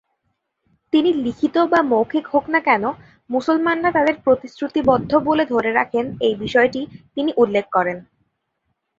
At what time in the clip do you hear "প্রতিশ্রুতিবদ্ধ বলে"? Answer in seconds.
4.23-5.43